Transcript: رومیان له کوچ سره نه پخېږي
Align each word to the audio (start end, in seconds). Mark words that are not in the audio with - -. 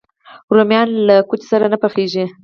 رومیان 0.55 0.87
له 1.07 1.15
کوچ 1.29 1.41
سره 1.51 1.65
نه 1.73 1.77
پخېږي 1.83 2.25